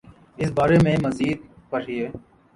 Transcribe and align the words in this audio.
اسی 0.39 0.51
بارے 0.57 0.77
میں 0.83 0.95
مزید 1.05 1.37
پڑھیے 1.69 2.05